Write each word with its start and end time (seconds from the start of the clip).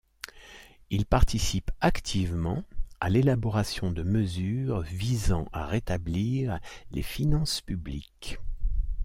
Il 0.89 1.05
participe 1.05 1.69
activement 1.79 2.63
à 3.01 3.07
l'élaboration 3.11 3.91
de 3.91 4.01
mesures 4.01 4.81
visant 4.81 5.47
à 5.53 5.67
rétablir 5.67 6.59
les 6.89 7.03
finances 7.03 7.61
publiques. 7.61 8.39